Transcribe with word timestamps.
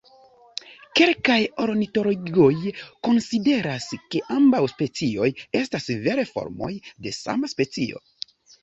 Kelkaj 0.99 1.35
ornitologoj 1.65 2.47
konsideras, 3.09 3.87
ke 4.09 4.25
ambaŭ 4.39 4.65
specioj 4.75 5.31
estas 5.63 5.93
vere 6.09 6.29
formoj 6.35 6.73
de 7.07 7.19
sama 7.23 7.57
specio. 7.57 8.05